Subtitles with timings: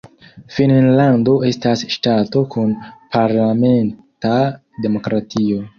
[0.53, 2.75] Finnlando estas ŝtato kun
[3.19, 4.37] parlamenta
[4.87, 5.67] demokratio.